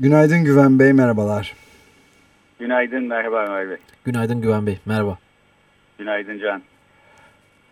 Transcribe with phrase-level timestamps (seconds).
[0.00, 1.54] Günaydın Güven Bey, merhabalar.
[2.58, 3.76] Günaydın, merhaba Ömer Bey.
[4.04, 5.18] Günaydın Güven Bey, merhaba.
[5.98, 6.62] Günaydın Can.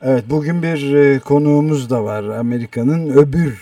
[0.02, 2.24] Evet, bugün bir e, konuğumuz da var.
[2.24, 3.58] Amerika'nın öbür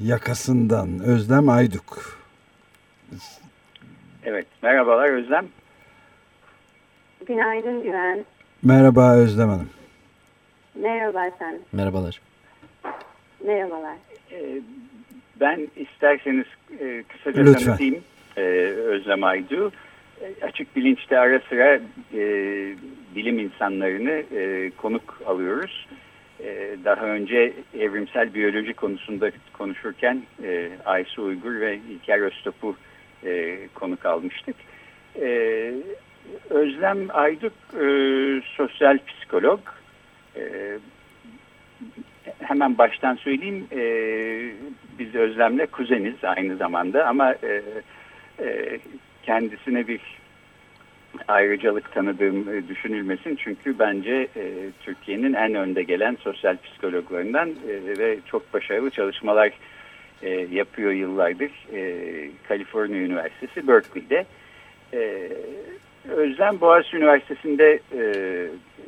[0.00, 2.18] yakasından Özlem Ayduk.
[4.24, 5.46] Evet, merhabalar Özlem.
[7.26, 8.24] Günaydın Güven.
[8.62, 9.70] Merhaba Özlem Hanım.
[10.74, 11.58] Merhaba sen.
[11.72, 12.20] Merhabalar.
[13.44, 13.96] Merhabalar.
[14.32, 14.60] Ee,
[15.40, 16.46] ben isterseniz
[16.80, 17.64] e, kısaca Lütfen.
[17.64, 17.96] tanıtayım
[18.36, 18.40] e,
[18.86, 19.72] Özlem Aydu.
[20.20, 21.80] E, açık bilinçte ara sıra
[22.14, 22.22] e,
[23.16, 25.86] bilim insanlarını e, konuk alıyoruz.
[26.40, 32.76] E, daha önce evrimsel biyoloji konusunda konuşurken e, Aysu Uygur ve İlker Öztop'u
[33.24, 34.56] e, konuk almıştık.
[35.20, 35.72] E,
[36.50, 37.86] Özlem Ayduk e,
[38.56, 39.60] sosyal psikolog.
[40.36, 40.42] E,
[42.48, 43.80] hemen baştan söyleyeyim e,
[44.98, 47.62] biz Özlem'le kuzeniz aynı zamanda ama e,
[48.40, 48.78] e,
[49.22, 50.00] kendisine bir
[51.28, 53.36] ayrıcalık tanıdığım e, düşünülmesin.
[53.36, 59.52] Çünkü bence e, Türkiye'nin en önde gelen sosyal psikologlarından e, ve çok başarılı çalışmalar
[60.22, 61.50] e, yapıyor yıllardır.
[61.72, 61.94] E,
[62.48, 64.26] Kaliforniya Üniversitesi Berkeley'de.
[64.94, 65.30] E,
[66.10, 68.02] Özlem Boğaziçi Üniversitesi'nde e,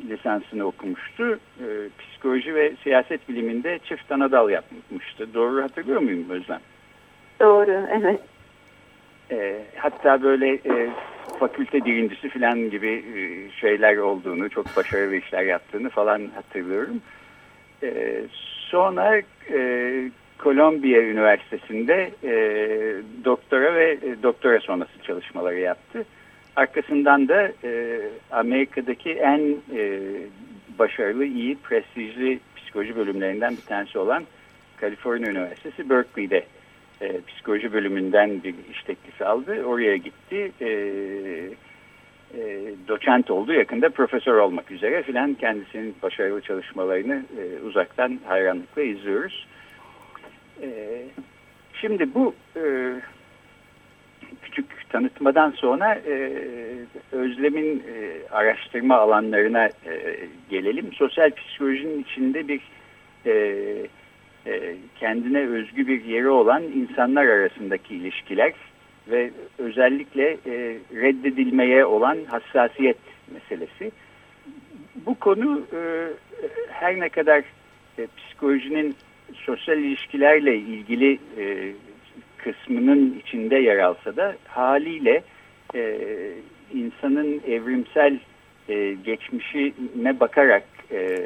[0.09, 1.39] lisansını okumuştu.
[1.59, 1.67] E,
[1.99, 5.33] psikoloji ve siyaset biliminde çift anadal yapmıştı.
[5.33, 6.59] Doğru hatırlıyor muyum Özlem?
[7.39, 8.19] Doğru, evet.
[9.31, 10.89] E, hatta böyle e,
[11.39, 17.01] fakülte birincisi falan gibi e, şeyler olduğunu, çok başarılı işler yaptığını falan hatırlıyorum.
[17.83, 18.21] E,
[18.69, 19.21] sonra
[19.53, 22.33] e, Kolombiya Üniversitesi'nde e,
[23.25, 26.05] doktora ve e, doktora sonrası çalışmaları yaptı.
[26.55, 28.01] Arkasından da e,
[28.31, 30.01] Amerika'daki en e,
[30.79, 34.23] başarılı, iyi, prestijli psikoloji bölümlerinden bir tanesi olan
[34.77, 36.45] Kaliforniya Üniversitesi Berkeley'de
[37.01, 39.63] e, psikoloji bölümünden bir iş teklifi aldı.
[39.63, 40.51] Oraya gitti.
[40.61, 40.69] E,
[42.33, 43.53] e, doçent oldu.
[43.53, 49.47] Yakında profesör olmak üzere filan kendisinin başarılı çalışmalarını e, uzaktan hayranlıkla izliyoruz.
[50.61, 51.01] E,
[51.81, 52.93] şimdi bu e,
[54.41, 56.31] küçük tanıtmadan sonra e,
[57.11, 60.19] Özlem'in e, araştırma alanlarına e,
[60.49, 60.93] gelelim.
[60.93, 62.61] Sosyal psikolojinin içinde bir
[63.25, 63.31] e,
[64.47, 68.53] e, kendine özgü bir yeri olan insanlar arasındaki ilişkiler
[69.07, 72.97] ve özellikle e, reddedilmeye olan hassasiyet
[73.33, 73.91] meselesi.
[75.05, 76.07] Bu konu e,
[76.69, 77.43] her ne kadar
[77.97, 78.95] e, psikolojinin
[79.33, 81.73] sosyal ilişkilerle ilgili e,
[82.43, 85.23] kısmının içinde yer alsa da haliyle
[85.75, 85.97] e,
[86.73, 88.19] insanın evrimsel
[88.69, 91.17] e, geçmişine bakarak e,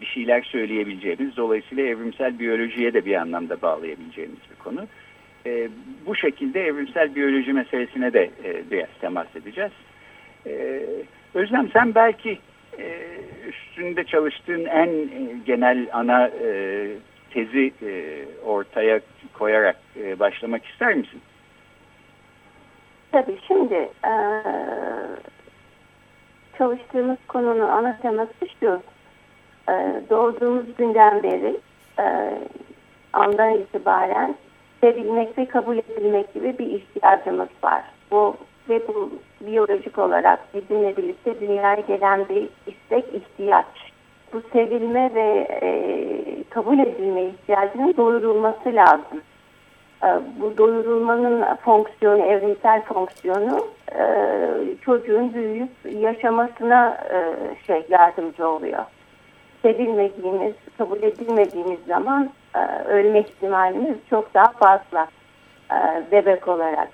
[0.00, 4.86] bir şeyler söyleyebileceğimiz, dolayısıyla evrimsel biyolojiye de bir anlamda bağlayabileceğimiz bir konu.
[5.46, 5.68] E,
[6.06, 9.72] bu şekilde evrimsel biyoloji meselesine de e, biraz temas edeceğiz.
[10.46, 10.82] E,
[11.34, 12.38] Özlem sen belki
[12.78, 13.00] e,
[13.48, 16.88] üstünde çalıştığın en e, genel ana e,
[17.36, 19.00] tezi e, ortaya
[19.38, 21.20] koyarak e, başlamak ister misin?
[23.12, 23.74] Tabii şimdi
[24.04, 24.12] e,
[26.58, 28.82] çalıştığımız konunun ana teması şu.
[29.68, 31.56] E, doğduğumuz günden beri
[31.98, 32.38] e,
[33.12, 34.34] andan itibaren
[34.80, 37.82] sevilmek ve kabul edilmek gibi bir ihtiyacımız var.
[38.10, 38.36] Bu
[38.68, 39.10] ve bu
[39.40, 43.66] biyolojik olarak bizimle birlikte dünyaya gelen bir istek, ihtiyaç.
[44.36, 45.68] Bu sevilme ve e,
[46.50, 49.20] kabul edilme ihtiyacının doyurulması lazım.
[50.02, 50.08] E,
[50.40, 54.04] bu doyurulmanın fonksiyonu, evrimsel fonksiyonu e,
[54.80, 57.34] çocuğun büyüyüp yaşamasına e,
[57.66, 58.84] şey yardımcı oluyor.
[59.62, 65.08] Sevilmediğimiz, kabul edilmediğimiz zaman e, ölme ihtimalimiz çok daha fazla
[65.70, 65.76] e,
[66.12, 66.88] bebek olarak.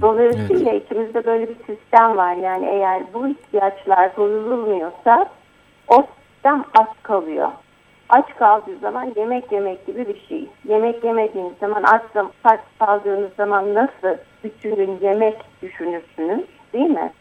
[0.00, 0.84] Dolayısıyla evet.
[0.84, 2.34] içimizde böyle bir sistem var.
[2.34, 5.28] Yani eğer bu ihtiyaçlar doyurulmuyorsa
[5.88, 6.06] o
[6.42, 7.48] sistem aç kalıyor.
[8.08, 10.48] Aç kaldığı zaman yemek yemek gibi bir şey.
[10.64, 12.02] Yemek yemediğiniz zaman aç,
[12.44, 17.12] aç kaldığınız zaman nasıl bütünün yemek düşünürsünüz değil mi?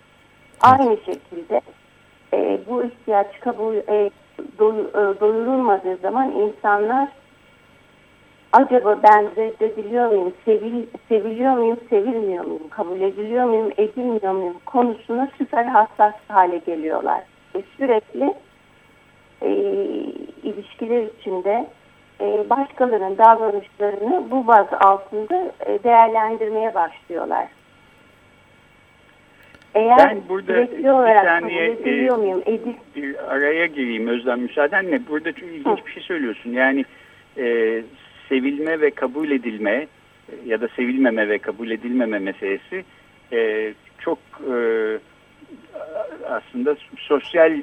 [0.62, 1.62] Aynı şekilde
[2.34, 4.12] e, bu ihtiyaç kabul e, e,
[5.20, 7.10] doyurulmadığı zaman insanlar
[8.54, 15.28] acaba ben reddediliyor muyum, sevil, seviliyor muyum, sevilmiyor muyum, kabul ediliyor muyum, edilmiyor muyum konusuna
[15.38, 17.22] süper hassas hale geliyorlar.
[17.56, 18.34] Ve sürekli
[19.42, 19.50] e,
[20.44, 21.68] ilişkiler içinde
[22.22, 27.48] e, başkalarının davranışlarını bu baz altında e, değerlendirmeye başlıyorlar.
[29.76, 30.84] Eğer Ben burada bir
[31.26, 35.08] saniye, e, muyum, edil, bir araya gireyim Özlem müsaadenle.
[35.08, 36.52] Burada çok ilginç bir şey söylüyorsun.
[36.52, 36.86] Yani
[37.38, 37.84] e,
[38.30, 39.88] sevilme ve kabul edilme e,
[40.46, 42.84] ya da sevilmeme ve kabul edilmeme meselesi
[43.34, 44.20] e, çok
[44.54, 44.56] e,
[46.30, 47.62] aslında sosyal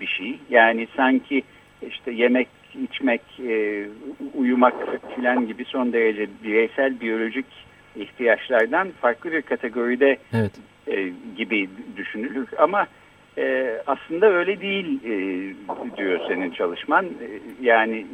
[0.00, 0.38] bir şey.
[0.50, 1.42] Yani sanki
[1.82, 2.48] işte yemek,
[2.82, 3.86] içmek, e,
[4.34, 4.74] uyumak
[5.16, 7.46] filan gibi son derece bireysel biyolojik
[7.96, 10.52] ihtiyaçlardan farklı bir kategoride Evet.
[10.86, 12.86] e, gibi düşünülür ama
[13.38, 15.00] e, aslında öyle değil
[15.96, 17.06] diyor senin çalışman.
[17.60, 18.06] Yani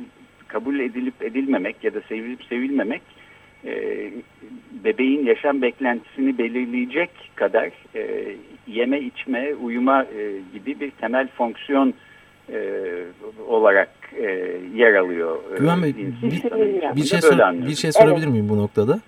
[0.48, 3.02] kabul edilip edilmemek ya da sevilip sevilmemek
[3.66, 4.10] e,
[4.84, 8.24] bebeğin yaşam beklentisini belirleyecek kadar e,
[8.66, 11.94] yeme içme uyuma e, gibi bir temel fonksiyon
[12.52, 12.58] e,
[13.48, 15.36] olarak e, yer alıyor.
[15.54, 16.30] e, Güven Bey, bir-.
[16.96, 18.32] Bir şey sor- bir şey sorabilir Evet.
[18.32, 19.00] miyim bu noktada?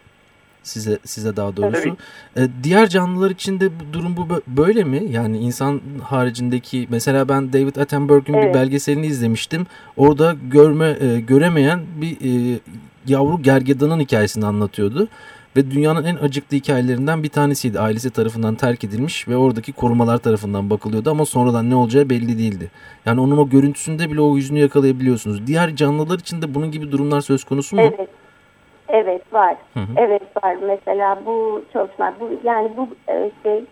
[0.62, 1.88] Size size daha doğrusu.
[2.36, 5.02] Ee, diğer canlılar için de bu durum bu bö- böyle mi?
[5.10, 8.54] Yani insan haricindeki mesela ben David Attenborough'un bir Evet.
[8.54, 9.66] belgeselini izlemiştim.
[9.96, 12.58] Orada görme e, göremeyen bir e,
[13.06, 15.08] yavru gergedanın hikayesini anlatıyordu
[15.56, 17.80] ve dünyanın en acıklı hikayelerinden bir tanesiydi.
[17.80, 22.70] Ailesi tarafından terk edilmiş ve oradaki korumalar tarafından bakılıyordu ama sonradan ne olacağı belli değildi.
[23.06, 25.46] Yani onun o görüntüsünde bile o yüzünü yakalayabiliyorsunuz.
[25.46, 27.82] Diğer canlılar için de bunun gibi durumlar söz konusu mu?
[27.82, 28.08] Evet.
[28.88, 29.56] Evet var.
[29.74, 29.92] Hı hı.
[29.96, 30.56] Evet var.
[30.66, 33.64] Mesela bu çalışma bu yani bu e, şey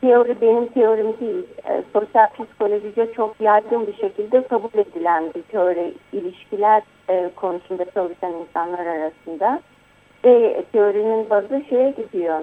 [0.00, 1.44] teori benim teorim değil.
[1.68, 8.32] E, sosyal psikolojide çok yaygın bir şekilde kabul edilen bir teori ilişkiler e, konusunda çalışan
[8.32, 9.60] insanlar arasında.
[10.24, 12.40] Ve teorinin bazı şeye gidiyor.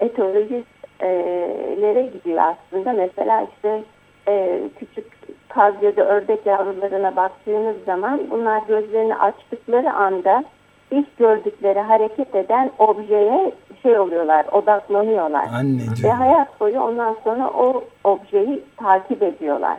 [0.00, 2.92] Etolojistlere gidiyor aslında.
[2.92, 3.82] Mesela işte
[4.28, 5.06] e, küçük
[5.48, 10.44] kaz ya da ördek yavrularına baktığınız zaman bunlar gözlerini açtıkları anda
[10.90, 13.52] ilk gördükleri hareket eden objeye
[13.82, 15.44] şey oluyorlar, odaklanıyorlar.
[15.44, 16.16] Ve Anneciğim.
[16.16, 19.76] hayat boyu ondan sonra o objeyi takip ediyorlar.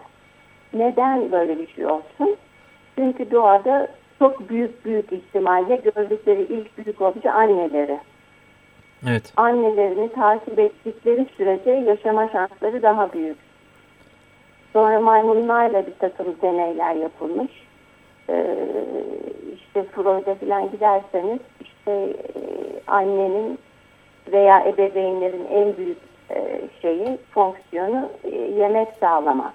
[0.74, 2.36] Neden böyle bir şey olsun?
[2.96, 3.88] Çünkü doğada
[4.20, 8.00] çok büyük büyük ihtimalle gördükleri ilk büyük obje anneleri.
[9.10, 9.34] Evet.
[9.38, 13.38] Annelerini takip ettikleri sürece yaşama şansları daha büyük.
[14.74, 17.52] Sonra maymunlarla bir takım deneyler yapılmış.
[18.32, 18.56] Ee,
[19.56, 22.42] işte Freud'a falan giderseniz işte e,
[22.88, 23.60] annenin
[24.32, 25.98] veya ebeveynlerin en büyük
[26.30, 29.54] e, şeyi, fonksiyonu e, yemek sağlamak.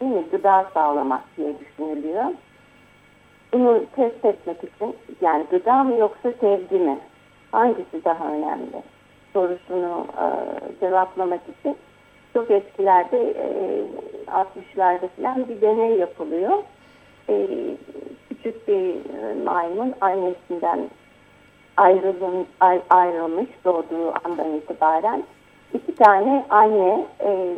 [0.00, 0.24] Değil mi?
[0.30, 2.24] Gıda sağlamak diye düşünülüyor.
[3.52, 6.98] Bunu test etmek için yani gıda mı yoksa sevgi mi?
[7.52, 8.82] Hangisi daha önemli?
[9.32, 10.26] Sorusunu e,
[10.80, 11.76] cevaplamak için
[12.34, 13.46] çok eskilerde e,
[14.26, 16.62] 60'larda falan bir deney yapılıyor.
[17.28, 17.46] E,
[18.28, 20.80] küçük bir e, maymun annesinden
[21.76, 25.22] ayrılın, ay- ayrılmış doğduğu andan itibaren
[25.74, 27.54] iki tane anne e,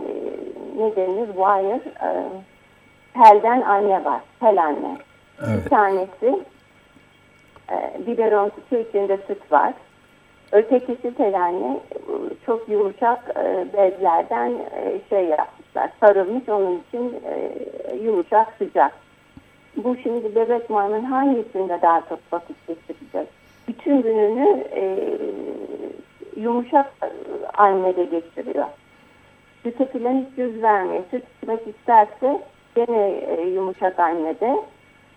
[0.77, 2.11] ne denir wire e,
[3.15, 4.97] telden anne var tel anne.
[5.47, 5.65] Evet.
[5.65, 6.43] Bir tanesi
[7.71, 9.75] e, biberon sütü içinde süt var.
[10.53, 11.81] Ötekisi tel anne
[12.47, 17.53] çok yumuşak e, bezlerden e, şey yapmışlar sarılmış onun için e,
[18.03, 19.04] yumuşak sıcak.
[19.77, 23.29] Bu şimdi bebek maymun hangisinde daha çok vakit geçirecek?
[23.69, 25.09] Bütün gününü e,
[26.37, 26.93] yumuşak
[27.55, 28.67] annede geçiriyor.
[29.63, 31.03] Süte filan hiç yüz vermiyor.
[31.11, 32.43] Süt içmek isterse
[32.75, 34.57] gene e, yumuşak annede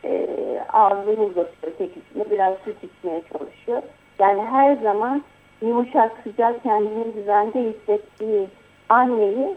[0.03, 0.27] e,
[0.73, 3.81] ağzını uzatıyor tekisini biraz süt içmeye çalışıyor.
[4.19, 5.23] Yani her zaman
[5.61, 8.47] yumuşak sıcak kendini güvende hissettiği
[8.89, 9.55] anneyi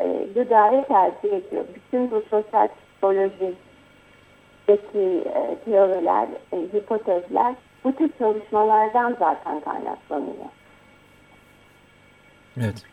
[0.00, 1.64] e, gıdaya tercih ediyor.
[1.74, 3.54] Bütün bu sosyal psikoloji
[4.74, 10.44] e, teoriler, e, hipotezler bu tür çalışmalardan zaten kaynaklanıyor.
[12.56, 12.84] E, Evet.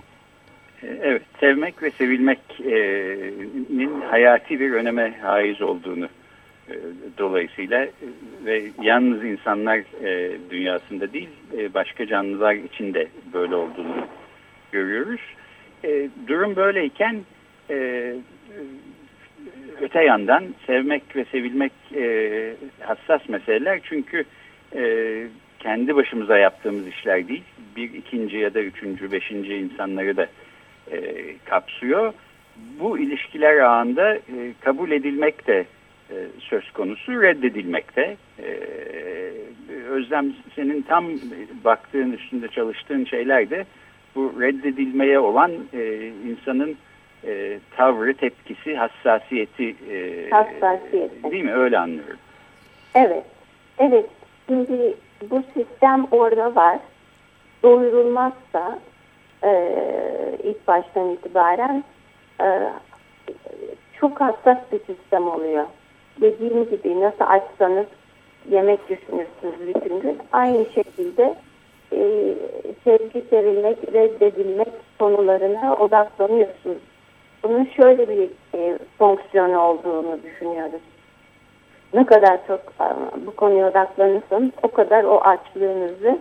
[0.84, 6.08] Evet, sevmek ve sevilmenin hayati bir öneme haiz olduğunu
[7.18, 7.88] dolayısıyla
[8.46, 9.82] ve yalnız insanlar
[10.50, 11.30] dünyasında değil
[11.74, 14.08] başka canlılar için de böyle olduğunu
[14.72, 15.22] görüyoruz.
[16.28, 17.16] Durum böyleyken
[19.82, 24.24] öte yandan sevmek ve sevilmek e, hassas meseleler çünkü
[24.76, 24.84] e,
[25.60, 27.44] kendi başımıza yaptığımız işler değil
[27.76, 30.28] bir ikinci ya da üçüncü beşinci insanları da
[30.92, 32.14] e, kapsıyor.
[32.80, 35.66] Bu ilişkiler ağında e, kabul edilmek de
[36.10, 38.18] e, söz konusu reddedilmekte.
[38.40, 38.58] E,
[39.90, 41.06] Özlem senin tam
[41.64, 43.66] baktığın üstünde çalıştığın şeyler de
[44.16, 46.78] bu reddedilmeye olan e, insanın
[47.28, 51.54] e, tavrı, tepkisi, hassasiyeti, e, hassasiyeti değil mi?
[51.54, 52.18] Öyle anlıyorum.
[52.96, 53.24] Evet.
[53.80, 54.06] Evet.
[54.48, 54.96] Şimdi
[55.30, 56.80] bu sistem orada var.
[57.64, 58.80] Doyurulmazsa
[59.44, 59.74] e,
[60.44, 61.84] ilk baştan itibaren
[62.42, 62.70] e,
[64.00, 65.66] çok hassas bir sistem oluyor.
[66.22, 67.86] Dediğim gibi nasıl açsanız
[68.50, 70.18] yemek düşünürsünüz bütün gün.
[70.32, 71.36] Aynı şekilde
[71.94, 72.34] e,
[72.84, 74.70] sevgi sevilmek, reddedilmek
[75.00, 76.78] konularına odaklanıyorsunuz.
[77.48, 80.82] Bunun şöyle bir e, fonksiyonu olduğunu düşünüyoruz.
[81.94, 82.86] Ne kadar çok e,
[83.26, 86.20] bu konuya odaklanırsanız o kadar o açlığınızı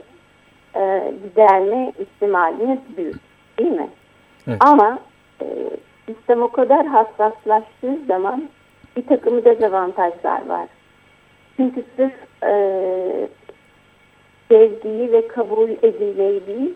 [0.76, 3.16] e, giderme ihtimaliniz büyük.
[3.58, 3.88] Değil mi?
[4.48, 4.58] Evet.
[4.60, 4.98] Ama
[5.42, 5.46] e,
[6.06, 8.48] sistem o kadar hassaslaştığı zaman
[8.96, 10.68] bir takım dezavantajlar var.
[11.56, 13.28] Çünkü sırf e,
[14.48, 16.74] sevgiyi ve kabul edilmeyi değil,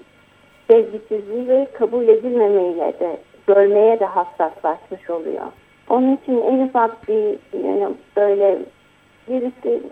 [0.71, 3.17] sevgisizliği ve kabul edilmemeyle de
[3.55, 5.45] görmeye de hassaslaşmış oluyor.
[5.89, 8.59] Onun için en ufak bir yani böyle
[9.29, 9.83] birisi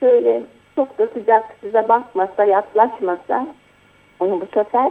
[0.00, 0.42] şöyle
[0.76, 3.46] çok da sıcak size bakmasa, yaklaşmasa
[4.20, 4.90] onu bu sefer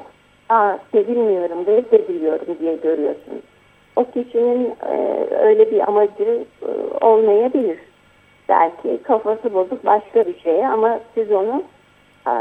[0.50, 3.44] Aa, sevilmiyorum, reddediliyorum diye görüyorsunuz.
[3.96, 7.78] O kişinin e, öyle bir amacı e, olmayabilir.
[8.50, 11.64] Belki kafası bozuk başka bir şeye ama siz onu
[12.28, 12.34] e,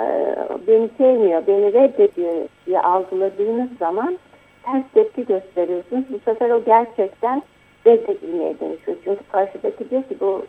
[0.66, 2.34] beni sevmiyor, beni reddediyor
[2.66, 4.18] diye algıladığınız zaman
[4.64, 6.04] ters tepki gösteriyorsunuz.
[6.10, 7.42] Bu sefer o gerçekten
[7.86, 8.96] reddedilmeye dönüşüyor.
[9.04, 10.46] Çünkü karşıdaki diyor ki bu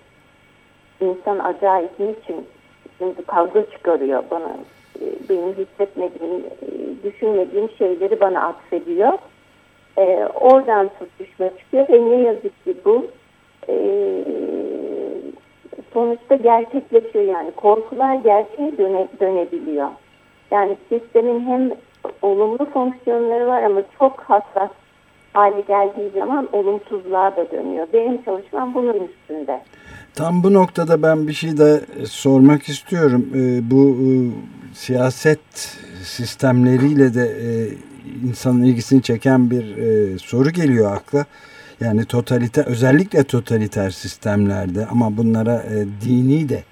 [1.01, 2.45] insan acayip niçin
[2.97, 4.57] şimdi kavga çıkarıyor bana
[5.01, 9.13] e, benim hissetmediğim, e, düşünmediğim şeyleri bana atfediyor.
[9.97, 13.07] E, oradan tutuşma çıkıyor ve ne yazık ki bu
[13.69, 13.75] e,
[15.93, 19.87] sonuçta gerçekleşiyor yani korkular gerçeğe döne, dönebiliyor.
[20.51, 21.71] Yani sistemin hem
[22.21, 24.69] olumlu fonksiyonları var ama çok hassas
[25.35, 27.87] hale geldiği zaman olumsuzluğa da dönüyor.
[27.93, 29.61] Benim çalışmam bunun üstünde.
[30.15, 33.29] Tam bu noktada ben bir şey de sormak istiyorum.
[33.35, 34.07] Ee, bu e,
[34.73, 35.39] siyaset
[36.03, 37.49] sistemleriyle de e,
[38.27, 41.25] insanın ilgisini çeken bir e, soru geliyor akla.
[41.79, 45.63] Yani totaliter özellikle totaliter sistemlerde ama bunlara
[46.01, 46.63] dini de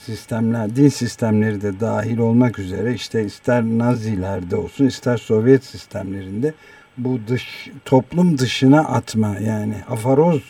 [0.00, 6.54] sistemler, din sistemleri de dahil olmak üzere işte ister Nazilerde olsun ister Sovyet sistemlerinde
[6.98, 10.42] bu dış toplum dışına atma yani afaroz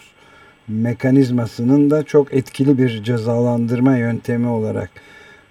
[0.69, 4.91] mekanizmasının da çok etkili bir cezalandırma yöntemi olarak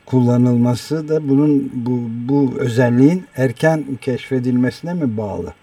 [0.05, 5.53] kullanılması da bunun bu, bu özelliğin erken keşfedilmesine mi bağlı?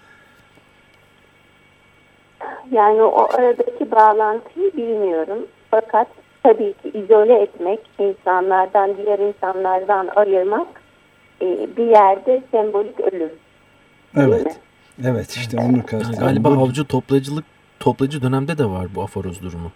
[2.70, 5.46] Yani o aradaki bağlantıyı bilmiyorum.
[5.70, 6.08] Fakat
[6.42, 10.68] tabii ki izole etmek, insanlardan, diğer insanlardan ayırmak
[11.42, 13.30] e, bir yerde sembolik ölüm.
[14.16, 14.60] Evet.
[15.04, 16.18] Evet işte onu kastediyorum.
[16.18, 17.44] Galiba avcı toplayıcılık
[17.80, 19.72] toplayıcı dönemde de var bu aforoz durumu.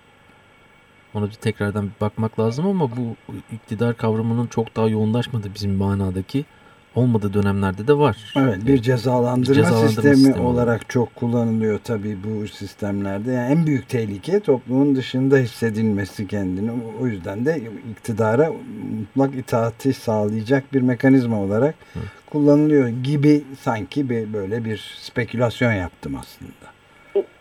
[1.14, 6.45] Ona bir tekrardan bir bakmak lazım ama bu iktidar kavramının çok daha yoğunlaşmadı bizim manadaki
[6.94, 8.16] olmadığı dönemlerde de var.
[8.37, 13.32] Evet bir cezalandırma, cezalandırma sistemi, sistemi olarak çok kullanılıyor tabii bu sistemlerde.
[13.32, 16.70] Yani en büyük tehlike toplumun dışında hissedilmesi kendini.
[17.02, 18.50] O yüzden de iktidara
[18.99, 22.00] mutlak itaati sağlayacak bir mekanizma olarak Hı.
[22.30, 26.70] kullanılıyor gibi sanki bir böyle bir spekülasyon yaptım aslında.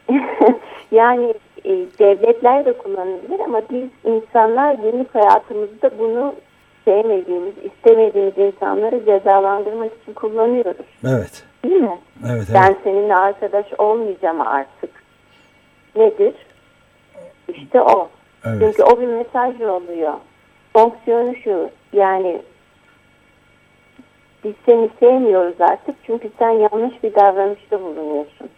[0.91, 1.33] yani
[1.65, 6.35] e, devletler de kullanabilir ama biz insanlar günlük hayatımızda bunu
[6.89, 10.85] sevmediğimiz, istemediğimiz insanları cezalandırmak için kullanıyoruz.
[11.07, 11.43] Evet.
[11.63, 11.97] Değil mi?
[12.25, 12.49] Evet, evet.
[12.53, 14.89] Ben seninle arkadaş olmayacağım artık.
[15.95, 16.33] Nedir?
[17.47, 18.09] İşte o.
[18.45, 18.57] Evet.
[18.59, 20.13] Çünkü o bir mesaj oluyor.
[20.73, 21.69] Fonksiyonu şu.
[21.93, 22.41] Yani
[24.43, 28.49] biz seni sevmiyoruz artık çünkü sen yanlış bir davranışta bulunuyorsun.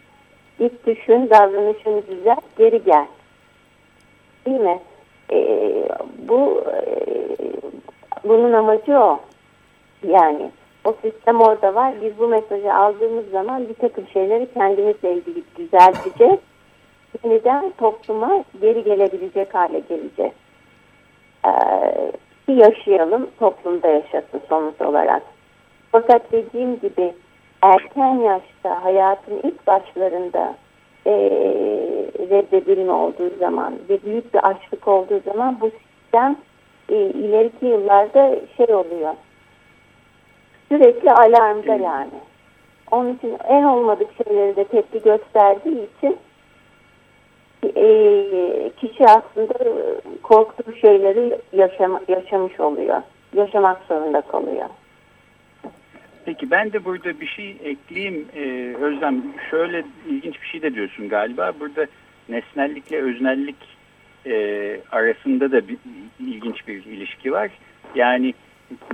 [0.58, 3.06] Git düşün, davranışını düzelt, geri gel.
[4.46, 4.80] Değil mi?
[5.32, 5.88] Ee,
[6.28, 6.92] bu e,
[8.24, 9.20] bunun amacı o.
[10.08, 10.50] Yani
[10.84, 11.94] o sistem orada var.
[12.02, 16.38] Biz bu mesajı aldığımız zaman bir takım şeyleri kendimizle ilgili düzelteceğiz.
[17.24, 20.32] Yeniden topluma geri gelebilecek hale geleceğiz.
[21.46, 21.52] Ee,
[22.48, 25.22] yaşayalım, toplumda yaşasın sonuç olarak.
[25.92, 27.12] Fakat dediğim gibi
[27.62, 30.54] erken yaşta hayatın ilk başlarında
[31.06, 31.12] e,
[32.30, 36.36] reddedilme olduğu zaman ve büyük bir açlık olduğu zaman bu sistem
[36.92, 39.14] e, ileriki yıllarda şey oluyor
[40.72, 42.20] sürekli alarmda yani.
[42.90, 46.16] Onun için en olmadık şeyleri de tepki gösterdiği için
[47.76, 49.54] e, kişi aslında
[50.22, 53.02] korktuğu şeyleri yaşam, yaşamış oluyor.
[53.36, 54.68] Yaşamak zorunda kalıyor.
[56.24, 59.22] Peki ben de burada bir şey ekleyeyim ee, Özlem.
[59.50, 61.52] Şöyle ilginç bir şey de diyorsun galiba.
[61.60, 61.86] Burada
[62.28, 63.56] nesnellikle öznellik
[64.26, 65.76] e, arasında da bir,
[66.20, 67.50] ilginç bir ilişki var.
[67.94, 68.34] Yani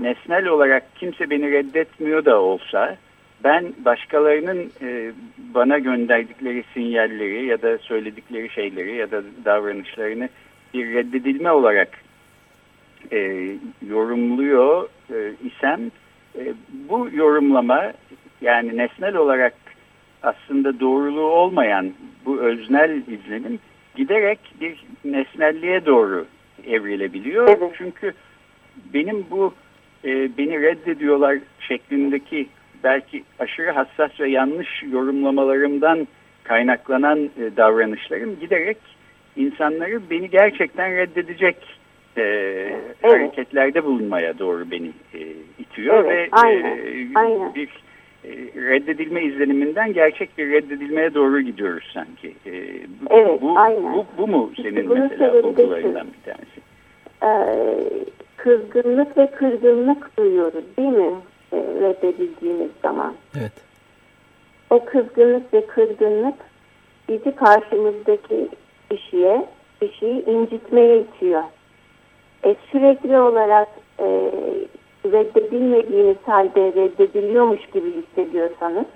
[0.00, 2.96] nesnel olarak kimse beni reddetmiyor da olsa
[3.44, 5.12] ben başkalarının e,
[5.54, 10.28] bana gönderdikleri sinyalleri ya da söyledikleri şeyleri ya da davranışlarını
[10.74, 11.88] bir reddedilme olarak
[13.12, 13.48] e,
[13.88, 15.90] yorumluyor e, isem
[16.38, 17.92] e, bu yorumlama
[18.40, 19.54] yani nesnel olarak
[20.22, 21.92] aslında doğruluğu olmayan
[22.24, 23.58] bu öznel izlenim
[23.98, 26.26] giderek bir nesnelliğe doğru
[26.66, 27.48] evrilebiliyor.
[27.48, 27.74] Evet.
[27.78, 28.12] Çünkü
[28.94, 29.54] benim bu
[30.04, 31.38] e, beni reddediyorlar
[31.68, 32.46] şeklindeki
[32.84, 36.08] belki aşırı hassas ve yanlış yorumlamalarımdan
[36.44, 38.78] kaynaklanan e, davranışlarım giderek
[39.36, 41.56] insanları beni gerçekten reddedecek
[42.16, 42.96] e, Evet.
[43.02, 45.20] hareketlerde bulunmaya doğru beni e,
[45.58, 47.54] itiyor Evet, ve aynen, e, aynen.
[47.54, 47.68] bir
[48.56, 52.34] reddedilme izleniminden gerçek bir reddedilmeye doğru gidiyoruz sanki.
[52.46, 52.52] E,
[53.00, 53.94] bu, Evet, bu, aynen.
[53.94, 55.48] Bu, bu mu senin mesela şu.
[55.48, 56.60] bir tanesi?
[57.22, 57.78] Ee,
[58.36, 61.14] kızgınlık ve kırgınlık duyuyoruz değil mi?
[61.52, 63.14] Ee, reddedildiğimiz zaman.
[63.40, 63.52] Evet.
[64.70, 66.34] O kızgınlık ve kırgınlık
[67.08, 68.48] bizi karşımızdaki
[68.90, 69.46] kişiye,
[69.80, 71.42] kişiyi incitmeye itiyor.
[72.44, 73.68] E, sürekli olarak
[74.00, 74.30] e,
[75.04, 78.86] reddedilmediğiniz halde reddediliyormuş gibi hissediyorsanız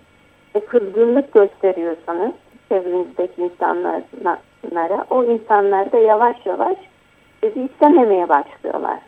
[0.55, 2.33] ve kızgınlık gösteriyorsanız
[2.69, 6.77] çevrenizdeki insanlara o insanlar da yavaş yavaş
[7.43, 8.99] sizi istememeye başlıyorlar.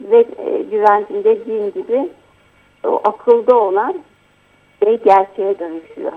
[0.00, 2.08] Ve e, güvencin dediğim gibi
[2.84, 3.94] o akılda olan
[4.84, 6.12] şey gerçeğe dönüşüyor.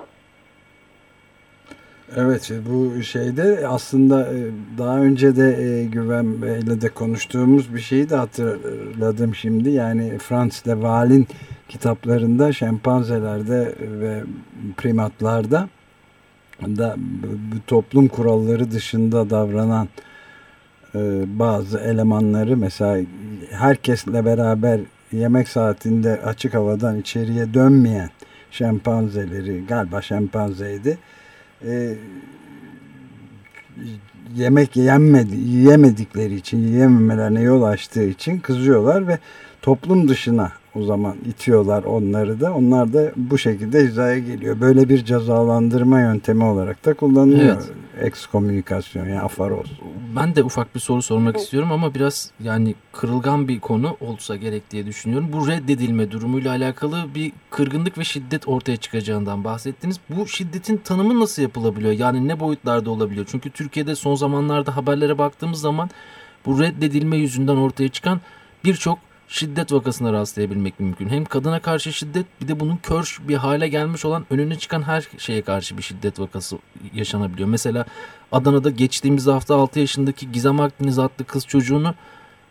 [2.16, 4.38] Evet bu şeyde aslında e,
[4.78, 9.70] daha önce de e, Güven Bey'le de konuştuğumuz bir şeyi de hatırladım şimdi.
[9.70, 11.28] Yani Frans de Waal'in
[11.70, 14.24] kitaplarında şempanzelerde ve
[14.78, 15.70] primatlarda
[16.62, 16.96] da
[17.52, 19.88] bu toplum kuralları dışında davranan
[20.96, 23.06] e, bazı elemanları mesela
[23.52, 24.80] herkesle beraber
[25.12, 28.10] yemek saatinde açık havadan içeriye dönmeyen
[28.52, 30.98] şempanzeleri galiba şempanzeydi
[31.68, 31.94] e,
[34.36, 39.20] yemek yenmedi, yiyemedikleri için, yiyememelerine yol açtığı için kızıyorlar ve
[39.62, 42.54] toplum dışına o zaman itiyorlar onları da.
[42.54, 44.62] Onlar da bu şekilde hizaya geliyor.
[44.62, 47.56] Böyle bir cezalandırma yöntemi olarak da kullanılıyor.
[47.56, 47.72] Evet.
[48.02, 49.68] Ekskomünikasyon yani afaroz.
[50.16, 54.72] Ben de ufak bir soru sormak istiyorum ama biraz yani kırılgan bir konu olsa gerek
[54.72, 55.30] diye düşünüyorum.
[55.34, 60.00] Bu reddedilme durumuyla alakalı bir kırgınlık ve şiddet ortaya çıkacağından bahsettiniz.
[60.10, 61.94] Bu şiddetin tanımı nasıl yapılabiliyor?
[61.94, 63.26] Yani ne boyutlarda olabiliyor?
[63.30, 65.90] Çünkü Türkiye'de son zamanlarda haberlere baktığımız zaman
[66.46, 68.22] bu reddedilme yüzünden ortaya çıkan
[68.64, 71.10] birçok şiddet vakasına rastlayabilmek mümkün.
[71.10, 75.08] Hem kadına karşı şiddet bir de bunun kör bir hale gelmiş olan önüne çıkan her
[75.18, 76.58] şeye karşı bir şiddet vakası
[76.94, 77.50] yaşanabiliyor.
[77.50, 77.86] Mesela
[78.32, 81.96] Adana'da geçtiğimiz hafta 6 yaşındaki Gizem Akdeniz adlı kız çocuğunu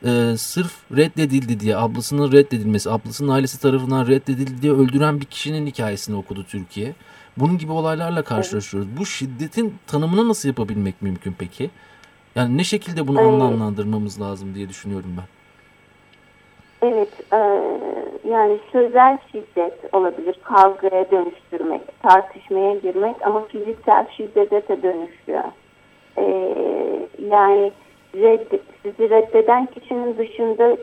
[0.04, 6.16] e, sırf reddedildi diye ablasının reddedilmesi, ablasının ailesi tarafından reddedildi diye öldüren bir kişinin hikayesini
[6.16, 6.94] okudu Türkiye.
[7.36, 8.88] Bunun gibi olaylarla karşılaşıyoruz.
[8.96, 11.70] Bu şiddetin tanımını nasıl yapabilmek mümkün peki?
[12.36, 13.32] Yani ne şekilde bunu Evet.
[13.32, 15.33] anlamlandırmamız lazım diye düşünüyorum ben.
[16.84, 17.38] Evet, e,
[18.28, 25.44] yani sözel şiddet olabilir, kavgaya dönüştürmek, tartışmaya girmek ama fiziksel şiddete de dönüşüyor.
[26.18, 26.24] E,
[27.30, 27.72] yani
[28.14, 30.76] reddet, sizi reddeden kişinin dışında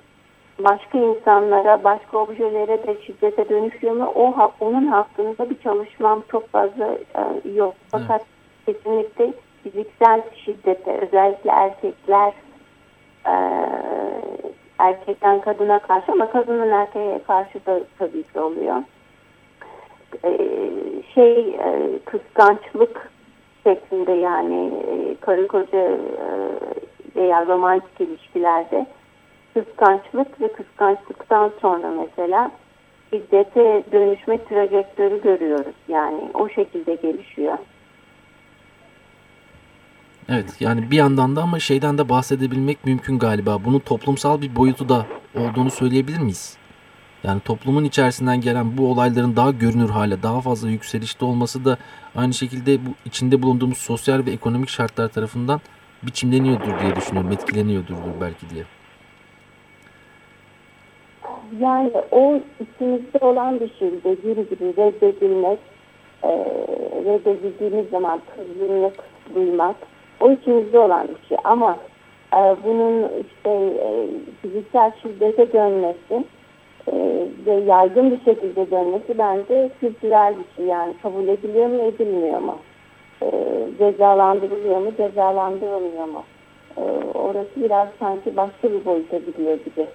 [0.60, 4.12] başka insanlara, başka objelere de şiddete dönüşüyor mu?
[4.16, 7.74] O onun hakkında bir çalışmam çok fazla e, yok.
[7.92, 8.26] Fakat
[8.66, 9.34] kesinlikle
[9.64, 12.34] fiziksel şiddete, özellikle erkekler
[13.26, 13.36] e,
[14.88, 18.76] erkekten kadına karşı ama kadının erkeğe karşı da tabii ki oluyor.
[20.24, 20.38] E,
[21.14, 23.12] şey e, kıskançlık
[23.64, 25.98] şeklinde yani e, karı koca e,
[27.16, 28.86] veya romantik ilişkilerde
[29.54, 32.52] kıskançlık ve kıskançlıktan sonra mesela
[33.10, 35.76] şiddete dönüşme trajektörü görüyoruz.
[35.88, 37.58] Yani o şekilde gelişiyor.
[40.34, 43.66] Evet yani bir yandan da ama şeyden de bahsedebilmek mümkün galiba.
[43.66, 46.58] Bunun toplumsal bir boyutu da olduğunu söyleyebilir miyiz?
[47.24, 51.78] Yani toplumun içerisinden gelen bu olayların daha görünür hale, daha fazla yükselişte olması da
[52.16, 55.62] aynı şekilde bu içinde bulunduğumuz sosyal ve ekonomik şartlar tarafından
[56.04, 57.32] biçimleniyordur diye düşünüyorum.
[57.32, 58.64] Etkileniyordur belki diye.
[61.60, 65.60] Yani o içimizde olan bir şey dediğim gibi reddedilmek,
[66.24, 66.30] e,
[67.06, 68.96] reddedildiğimiz zaman kızgınlık
[69.36, 69.76] duymak,
[70.22, 71.78] O içimizde olan bir şey ama
[72.34, 73.50] e, bunun işte
[73.86, 74.08] e,
[74.42, 76.26] fiziksel şiddete dönmesi
[76.88, 80.66] e, ve yaygın bir şekilde dönmesi bence kültürel bir şey.
[80.66, 82.58] Yani kabul ediliyor mu edilmiyor mu?
[83.22, 83.30] E,
[83.80, 86.24] cezalandırılıyor mu cezalandırılmıyor mu?
[86.78, 86.82] E,
[87.14, 89.88] orası biraz sanki başka bir boyuta gidiyor gibi.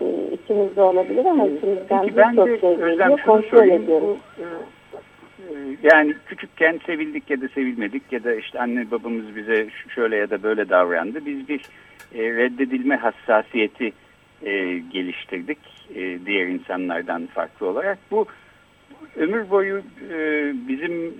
[0.00, 3.20] E, içimizde olabilir ama içimizden birçok şey geliyor.
[3.26, 4.16] Kontrol ediyoruz.
[4.38, 4.46] Bu, e,
[5.82, 10.42] yani küçükken sevildik ya da sevilmedik ya da işte anne babamız bize şöyle ya da
[10.42, 11.26] böyle davrandı.
[11.26, 11.60] Biz bir
[12.14, 13.92] e, reddedilme hassasiyeti
[14.42, 15.58] e, geliştirdik
[15.94, 17.98] e, diğer insanlardan farklı olarak.
[18.10, 18.26] Bu
[19.16, 19.82] ömür boyu
[20.68, 21.14] bizim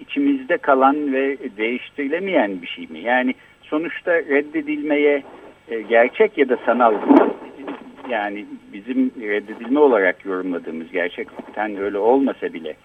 [0.00, 2.98] içimizde kalan ve değiştirilemeyen bir şey mi?
[2.98, 5.22] Yani sonuçta reddedilmeye
[5.88, 6.94] gerçek ya da sanal
[8.10, 12.76] yani bizim reddedilme olarak yorumladığımız gerçekten öyle olmasa bile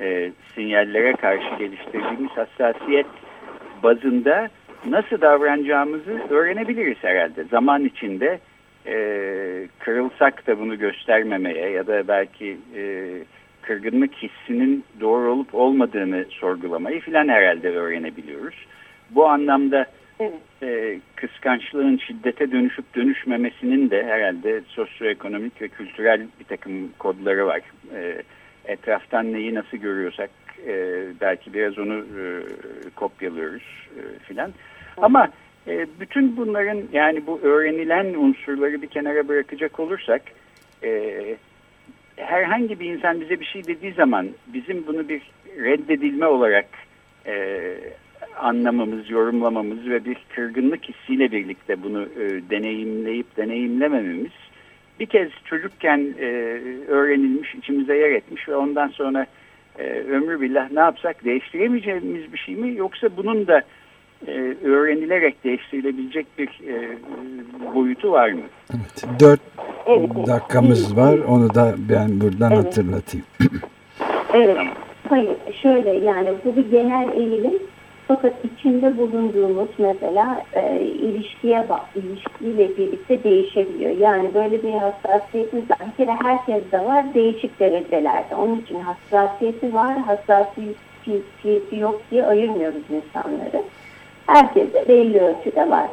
[0.00, 3.06] e, sinyallere karşı geliştirdiğimiz hassasiyet
[3.82, 4.48] bazında
[4.86, 7.44] nasıl davranacağımızı öğrenebiliriz herhalde.
[7.44, 8.38] Zaman içinde
[8.86, 8.94] e,
[9.78, 13.12] kırılsak da bunu göstermemeye ya da belki e,
[13.62, 18.66] kırgınlık hissinin doğru olup olmadığını sorgulamayı filan herhalde öğrenebiliyoruz.
[19.10, 19.86] Bu anlamda
[20.62, 27.60] e, kıskançlığın şiddete dönüşüp dönüşmemesinin de herhalde sosyoekonomik ve kültürel bir takım kodları var.
[27.94, 28.22] E,
[28.64, 30.30] etraftan neyi nasıl görüyorsak
[30.66, 32.24] e, belki biraz onu e,
[32.96, 33.62] kopyalıyoruz
[33.96, 34.52] e, filan.
[34.96, 35.28] Ama
[35.66, 40.22] e, bütün bunların yani bu öğrenilen unsurları bir kenara bırakacak olursak
[40.84, 41.22] e,
[42.16, 45.22] herhangi bir insan bize bir şey dediği zaman bizim bunu bir
[45.58, 46.66] reddedilme olarak
[47.26, 47.74] e,
[48.38, 54.32] anlamamız, yorumlamamız ve bir kırgınlık hissiyle birlikte bunu e, deneyimleyip deneyimlemememiz
[55.00, 56.26] bir kez çocukken e,
[56.88, 59.26] öğrenilmiş, içimize yer etmiş ve ondan sonra
[59.78, 62.76] e, ömrü billah ne yapsak değiştiremeyeceğimiz bir şey mi?
[62.76, 63.62] Yoksa bunun da
[64.26, 66.98] e, öğrenilerek değiştirilebilecek bir e,
[67.74, 68.42] boyutu var mı?
[68.70, 69.40] Evet, dört
[69.86, 70.10] evet.
[70.26, 71.18] dakikamız var.
[71.18, 72.64] Onu da ben buradan evet.
[72.64, 73.26] hatırlatayım.
[74.32, 74.56] evet.
[75.08, 77.58] Hayır, şöyle yani bu bir genel eğilim
[78.14, 83.90] fakat içinde bulunduğumuz mesela e, ilişkiye bak, ilişkiyle birlikte değişebiliyor.
[83.90, 85.78] Yani böyle bir hassasiyetimiz var.
[85.86, 88.34] Bir kere herkes de var değişik derecelerde.
[88.34, 93.62] Onun için hassasiyeti var, hassasiyeti yok diye ayırmıyoruz insanları.
[94.26, 95.88] Herkese belli ölçüde var.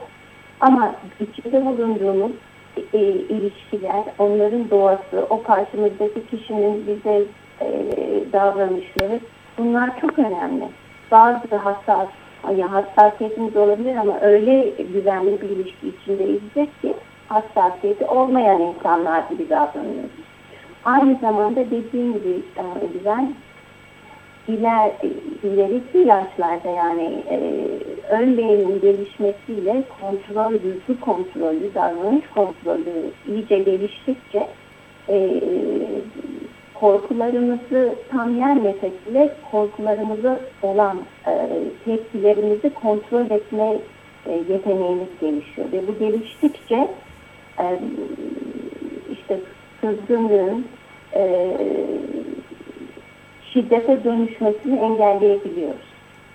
[0.59, 2.31] Ama içinde bulunduğumuz
[2.93, 7.23] e, ilişkiler, onların doğası, o karşımızdaki kişinin bize
[7.61, 7.67] e,
[8.33, 9.19] davranışları
[9.57, 10.63] bunlar çok önemli
[11.11, 12.07] bazı hassas,
[12.43, 16.41] yani hassasiyetimiz olabilir ama öyle güvenli bir ilişki içindeyiz
[16.81, 16.93] ki
[17.27, 20.29] hassasiyeti olmayan insanlar gibi davranıyoruz.
[20.85, 23.33] Aynı zamanda dediğim gibi e, güven
[24.47, 24.91] iler,
[25.43, 27.37] ileriki yaşlarda yani e,
[28.09, 34.47] ön beynin gelişmesiyle kontrol, duygu kontrolü, davranış kontrolü iyice geliştikçe
[35.09, 35.41] e,
[36.79, 41.49] korkularımızı tam yenmesek bile korkularımızı olan e,
[41.85, 43.77] tepkilerimizi kontrol etme
[44.25, 45.71] e, yeteneğimiz gelişiyor.
[45.71, 46.87] Ve bu geliştikçe
[47.59, 47.79] e,
[49.11, 49.39] işte
[49.81, 50.65] kızgınlığın
[51.13, 51.51] e,
[53.53, 55.89] şiddete dönüşmesini engelleyebiliyoruz.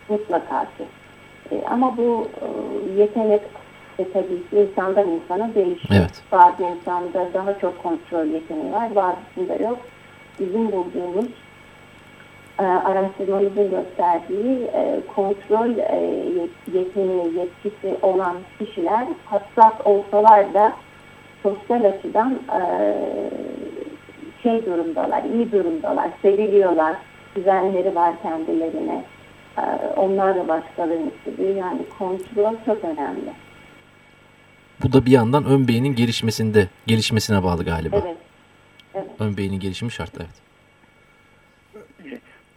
[0.08, 0.84] Mutlaka ki.
[1.50, 2.46] E, ama bu e,
[3.00, 3.40] yetenek
[3.98, 6.00] e, tabii ki insandan insana değişiyor.
[6.00, 6.22] Evet.
[6.32, 9.78] Bazı insanda daha çok kontrol yeteneği var, bazısında yok
[10.40, 11.26] bizim bulduğumuz
[12.58, 16.28] e, araştırmamızın gösterdiği e, kontrol e,
[16.72, 20.72] yeteneği, yetkisi olan kişiler hassas olsalar da
[21.42, 22.60] sosyal açıdan e,
[24.42, 26.96] şey durumdalar, iyi durumdalar, seviliyorlar,
[27.36, 29.04] düzenleri var kendilerine.
[29.58, 29.62] E,
[29.96, 31.56] onlar da başkalarını seviyor.
[31.56, 33.32] Yani kontrol çok önemli.
[34.82, 37.96] Bu da bir yandan ön beynin gelişmesinde, gelişmesine bağlı galiba.
[38.04, 38.16] Evet.
[39.20, 40.44] Ön beynin gelişimi şart evet.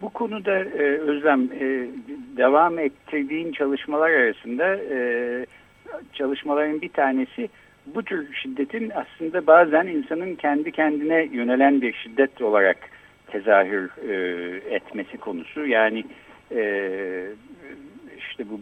[0.02, 1.88] Bu konuda e, Özlem e,
[2.36, 5.46] devam ettirdiğin çalışmalar arasında e,
[6.12, 7.48] çalışmaların bir tanesi
[7.86, 12.76] bu tür şiddetin aslında bazen insanın kendi kendine yönelen bir şiddet olarak
[13.26, 14.14] tezahür e,
[14.74, 15.66] etmesi konusu.
[15.66, 16.04] Yani
[16.54, 16.62] e,
[18.18, 18.60] işte bu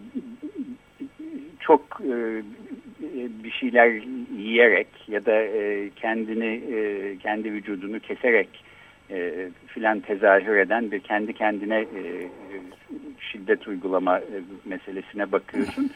[1.61, 2.43] çok e,
[3.45, 4.03] bir şeyler
[4.39, 8.49] yiyerek ya da e, kendini e, kendi vücudunu keserek
[9.11, 12.29] e, filan tezahür eden bir kendi kendine e,
[13.21, 15.91] şiddet uygulama e, meselesine bakıyorsun.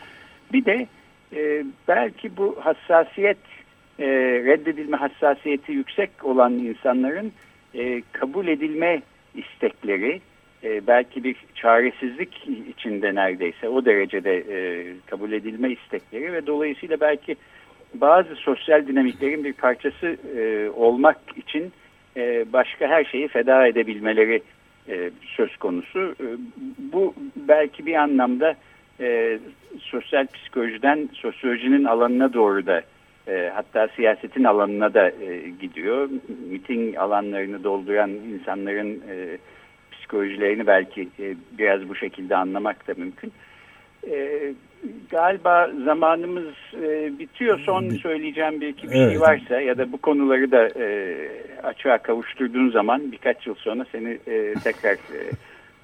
[0.53, 0.87] Bir de
[1.33, 3.39] e, belki bu hassasiyet
[3.99, 4.07] e,
[4.45, 7.33] reddedilme hassasiyeti yüksek olan insanların
[7.75, 9.03] e, kabul edilme
[9.35, 10.21] istekleri
[10.65, 17.37] e, belki bir çaresizlik içinde neredeyse o derecede e, kabul edilme istekleri ve dolayısıyla belki
[17.95, 21.73] bazı sosyal dinamiklerin bir parçası e, olmak için
[22.17, 24.43] e, başka her şeyi feda edebilmeleri
[24.89, 26.15] e, söz konusu.
[26.21, 26.27] E,
[26.79, 28.55] bu belki bir anlamda
[29.01, 29.39] e,
[29.79, 32.83] sosyal psikolojiden sosyolojinin alanına doğru da
[33.29, 36.09] e, hatta siyasetin alanına da e, gidiyor.
[36.51, 39.39] Miting alanlarını dolduran insanların e,
[40.11, 43.33] psikolojilerini belki e, biraz bu şekilde anlamak da mümkün.
[44.11, 44.41] E,
[45.11, 47.61] galiba zamanımız e, bitiyor.
[47.61, 49.13] Son söyleyeceğim bir iki bir şey evet.
[49.13, 51.17] şey varsa ya da bu konuları da e,
[51.63, 55.31] açığa kavuşturduğun zaman birkaç yıl sonra seni e, tekrar e,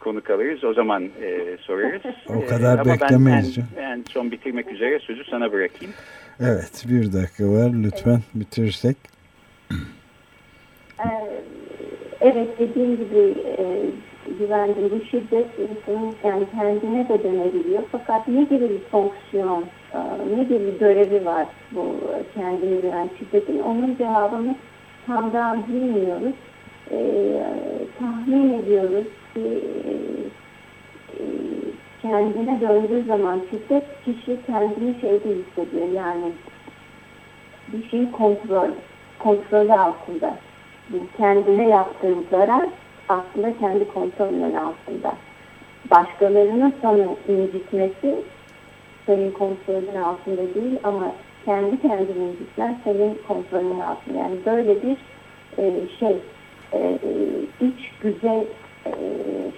[0.01, 0.65] konuk alırız.
[0.65, 2.03] O zaman e, sorarız.
[2.29, 3.59] o kadar e, beklemeyiz.
[3.59, 5.95] Ben, ben, ben son bitirmek üzere sözü sana bırakayım.
[6.41, 8.97] Evet bir dakika var lütfen bitirsek.
[10.99, 11.09] Ee,
[12.21, 13.65] evet dediğim gibi e,
[14.39, 17.83] güvendim bu şiddet insanın yani kendine de dönebiliyor.
[17.93, 19.99] Fakat ne gibi bir fonksiyon, e,
[20.37, 21.85] ne gibi bir görevi var bu
[22.35, 24.55] kendine güven şiddetin onun cevabını
[25.07, 26.35] tam da bilmiyoruz.
[26.91, 26.99] E,
[27.99, 29.65] tahmin ediyoruz ki
[31.19, 31.23] e,
[32.03, 36.33] kendine döndüğü zaman şiddet kişi kendini şeyde hissediyor yani
[37.73, 38.69] bir şey kontrol
[39.19, 40.35] kontrolü altında.
[41.17, 42.67] Kendine yaptığın zarar
[43.09, 45.13] aslında kendi kontrolünün altında.
[45.91, 48.17] Başkalarının sana incitmesi
[49.07, 51.13] senin kontrolün altında değil ama
[51.45, 54.19] kendi kendini incitmen senin kontrolün altında.
[54.19, 54.97] Yani böyle bir
[55.59, 56.17] e, şey
[56.73, 56.99] e,
[57.61, 58.45] iç güzel
[58.87, 58.93] e,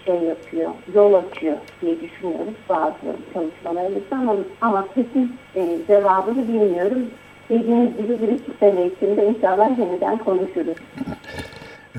[0.05, 2.97] şey yapıyor, yol açıyor diye düşünüyoruz bazı
[3.35, 7.07] çalışmalarımızda ama, ama kesin e, cevabını bilmiyorum.
[7.51, 10.77] Dediğiniz gibi bir iki sene içinde inşallah yeniden konuşuruz.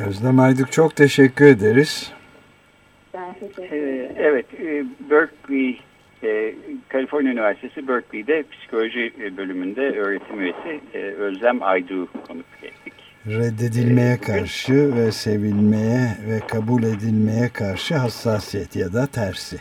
[0.07, 2.11] Özlem Ayduk çok teşekkür ederiz.
[3.13, 4.11] Ben teşekkür ederim.
[4.17, 5.79] Evet, e, Berkeley,
[6.23, 6.55] e,
[6.87, 10.81] Kaliforniya Üniversitesi Berkeley'de psikoloji bölümünde öğretim üyesi
[11.17, 12.93] Özlem Aydu konuk ettik
[13.27, 19.57] reddedilmeye karşı ve sevilmeye ve kabul edilmeye karşı hassasiyet ya da tersi.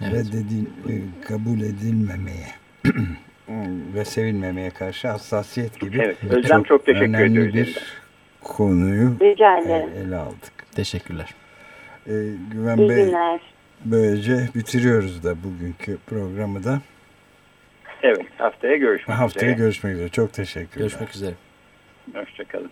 [0.00, 0.12] Evet.
[0.12, 0.94] Reddedil, e,
[1.28, 2.48] kabul edilmemeye
[3.94, 7.54] ve sevilmemeye karşı hassasiyet gibi evet, Özlem çok, çok teşekkür ediyoruz.
[7.54, 8.01] bir
[8.44, 9.58] konuyu Rica
[9.96, 10.52] ele aldık.
[10.74, 11.34] Teşekkürler.
[12.06, 12.12] Ee,
[12.52, 13.40] Güven İyi Bey, günler.
[13.84, 16.80] böylece bitiriyoruz da bugünkü programı da.
[18.02, 19.50] Evet, haftaya görüşmek haftaya üzere.
[19.50, 20.08] Haftaya görüşmek üzere.
[20.08, 20.78] Çok teşekkürler.
[20.78, 21.34] Görüşmek üzere.
[22.14, 22.70] Hoşçakalın.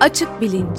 [0.00, 0.78] Açık Bilinç